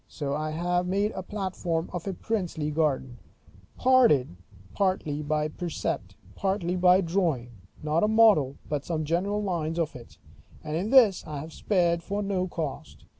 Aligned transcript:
So 0.07 0.33
I 0.33 0.49
have 0.49 0.87
made 0.87 1.11
a 1.11 1.21
platform 1.21 1.87
of 1.93 2.07
a 2.07 2.13
princely 2.13 2.71
garden, 2.71 3.19
partly 3.77 5.21
by 5.21 5.47
precept, 5.47 6.15
partly 6.33 6.75
by 6.75 7.01
drawing, 7.01 7.51
not 7.83 8.03
a 8.03 8.07
model, 8.07 8.55
but 8.67 8.83
some 8.83 9.05
general 9.05 9.43
lines 9.43 9.77
of 9.77 9.95
it; 9.95 10.17
and 10.63 10.75
in 10.75 10.89
this 10.89 11.23
I 11.27 11.37
have 11.41 11.53
spared 11.53 12.01
for 12.01 12.23
no 12.23 12.47
cost. 12.47 13.05